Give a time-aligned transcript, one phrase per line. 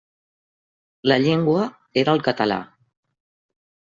[1.11, 1.67] La llengua
[2.03, 2.57] era el català.